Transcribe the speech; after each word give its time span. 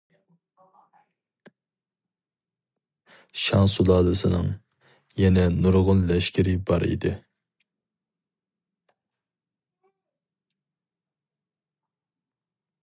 شاڭ 3.41 3.67
سۇلالىسىنىڭ 3.73 4.49
يەنە 5.23 5.45
نۇرغۇن 5.57 6.01
لەشكىرى 6.13 6.55
بار 6.71 6.87
ئىدى. 6.89 7.15